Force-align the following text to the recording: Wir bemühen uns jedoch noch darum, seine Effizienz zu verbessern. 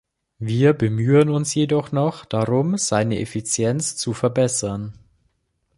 Wir 0.39 0.73
bemühen 0.73 1.29
uns 1.29 1.53
jedoch 1.53 1.91
noch 1.91 2.25
darum, 2.25 2.75
seine 2.79 3.19
Effizienz 3.19 3.97
zu 3.97 4.13
verbessern. 4.15 4.93